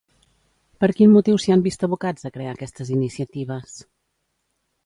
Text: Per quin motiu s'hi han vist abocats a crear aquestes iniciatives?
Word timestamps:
Per 0.83 0.89
quin 0.99 1.11
motiu 1.17 1.37
s'hi 1.43 1.53
han 1.57 1.63
vist 1.67 1.85
abocats 1.89 2.27
a 2.27 2.31
crear 2.39 2.57
aquestes 2.57 2.93
iniciatives? 2.97 3.81